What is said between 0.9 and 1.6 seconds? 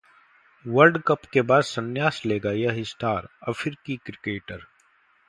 cup के